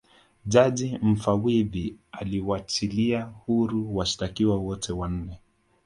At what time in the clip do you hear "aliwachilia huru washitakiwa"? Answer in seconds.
2.11-4.57